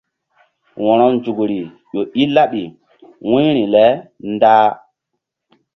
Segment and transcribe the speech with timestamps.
[0.83, 2.63] Wo̧ronzukri ƴo i laɓi
[3.29, 3.85] wu̧yri le
[4.31, 4.67] ndah.